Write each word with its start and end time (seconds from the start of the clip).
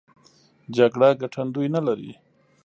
جګړه 0.75 1.09
ګټندوی 1.21 1.67
نه 1.75 1.81
لري. 1.87 2.13